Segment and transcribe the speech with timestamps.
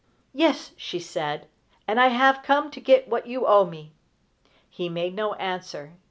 [0.33, 1.45] "Yes," she said,
[1.87, 3.91] "and I have come to get what you owe me."
[4.67, 5.93] He made no answer.